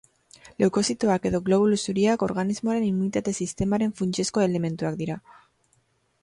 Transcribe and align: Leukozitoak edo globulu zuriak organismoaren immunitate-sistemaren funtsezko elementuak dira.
Leukozitoak 0.61 1.27
edo 1.29 1.41
globulu 1.49 1.77
zuriak 1.83 2.25
organismoaren 2.29 2.87
immunitate-sistemaren 2.87 3.95
funtsezko 4.01 4.45
elementuak 4.47 4.99
dira. 5.05 5.21